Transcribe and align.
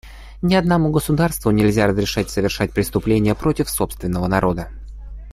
Ни 0.41 0.55
одному 0.55 0.89
государству 0.89 1.51
нельзя 1.51 1.85
разрешать 1.85 2.31
совершать 2.31 2.71
преступления 2.73 3.35
против 3.35 3.69
собственного 3.69 4.25
народа. 4.25 4.71